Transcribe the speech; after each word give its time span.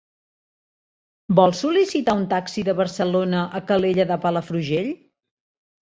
Vol 1.41 1.53
sol·licitar 1.59 2.17
un 2.21 2.25
taxi 2.33 2.65
de 2.73 2.77
Barcelona 2.83 3.47
a 3.61 3.65
Calella 3.71 4.11
de 4.15 4.23
Palafrugell? 4.29 4.95